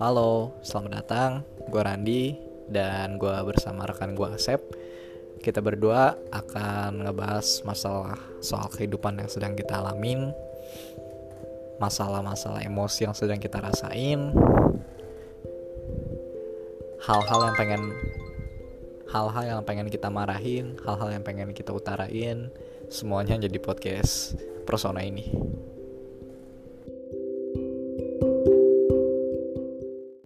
[0.00, 1.44] Halo, selamat datang.
[1.68, 2.32] Gue Randi
[2.72, 4.56] dan gue bersama rekan gue Asep.
[5.44, 10.32] Kita berdua akan ngebahas masalah soal kehidupan yang sedang kita alamin,
[11.84, 14.32] masalah-masalah emosi yang sedang kita rasain,
[17.04, 17.82] hal-hal yang pengen
[19.12, 22.48] hal-hal yang pengen kita marahin, hal-hal yang pengen kita utarain,
[22.88, 25.59] semuanya jadi podcast persona ini.